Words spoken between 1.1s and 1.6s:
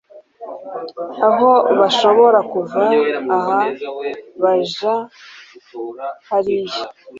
aho